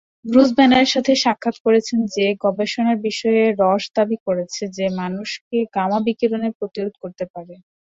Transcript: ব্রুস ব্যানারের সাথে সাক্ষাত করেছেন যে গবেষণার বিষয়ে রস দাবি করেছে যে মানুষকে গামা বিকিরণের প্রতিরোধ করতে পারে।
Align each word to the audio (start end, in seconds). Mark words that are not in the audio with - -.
ব্রুস 0.25 0.49
ব্যানারের 0.57 0.89
সাথে 0.93 1.11
সাক্ষাত 1.23 1.55
করেছেন 1.65 1.99
যে 2.15 2.25
গবেষণার 2.43 2.97
বিষয়ে 3.07 3.43
রস 3.61 3.83
দাবি 3.95 4.17
করেছে 4.27 4.63
যে 4.77 4.85
মানুষকে 4.99 5.57
গামা 5.75 5.99
বিকিরণের 6.05 6.53
প্রতিরোধ 6.59 6.93
করতে 7.01 7.25
পারে। 7.33 7.53